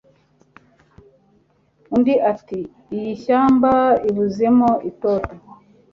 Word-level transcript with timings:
Undi 1.93 2.13
ati 2.31 2.59
Iyishyamba 2.95 3.71
ibuzemo 4.09 4.71
itoto 4.89 5.35